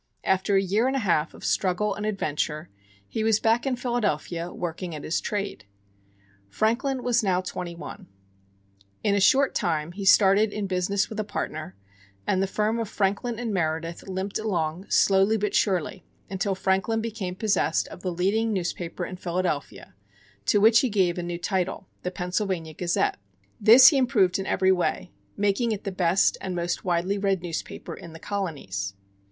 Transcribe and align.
After 0.23 0.55
a 0.55 0.63
year 0.63 0.87
and 0.87 0.95
a 0.95 1.05
half 1.05 1.35
of 1.35 1.45
struggle 1.45 1.93
and 1.93 2.07
adventure, 2.07 2.71
he 3.07 3.23
was 3.23 3.39
back 3.39 3.67
in 3.67 3.75
Philadelphia 3.75 4.51
working 4.51 4.95
at 4.95 5.03
his 5.03 5.21
trade. 5.21 5.65
Franklin 6.49 7.03
was 7.03 7.21
now 7.21 7.39
twenty 7.39 7.75
one. 7.75 8.07
In 9.03 9.13
a 9.13 9.19
short 9.19 9.53
time 9.53 9.91
he 9.91 10.03
started 10.03 10.51
in 10.51 10.65
business 10.65 11.07
with 11.07 11.19
a 11.19 11.23
partner, 11.23 11.75
and 12.25 12.41
the 12.41 12.47
firm 12.47 12.79
of 12.79 12.89
Franklin 12.89 13.35
& 13.53 13.53
Meredith 13.53 14.07
limped 14.07 14.39
along 14.39 14.89
slowly 14.89 15.37
but 15.37 15.53
surely 15.53 16.03
until 16.31 16.55
Franklin 16.55 16.99
became 16.99 17.35
possessed 17.35 17.87
of 17.89 18.01
the 18.01 18.11
leading 18.11 18.51
newspaper 18.51 19.05
in 19.05 19.17
Philadelphia, 19.17 19.93
to 20.47 20.59
which 20.59 20.79
he 20.79 20.89
gave 20.89 21.19
a 21.19 21.21
new 21.21 21.37
title, 21.37 21.87
the 22.01 22.09
Pennsylvania 22.09 22.73
Gazette. 22.73 23.17
This 23.59 23.89
he 23.89 23.97
improved 23.99 24.39
in 24.39 24.47
every 24.47 24.71
way, 24.71 25.11
making 25.37 25.71
it 25.71 25.83
the 25.83 25.91
best 25.91 26.39
and 26.41 26.55
most 26.55 26.83
widely 26.83 27.19
read 27.19 27.43
newspaper 27.43 27.93
in 27.93 28.13
the 28.13 28.19
Colonies. 28.19 28.95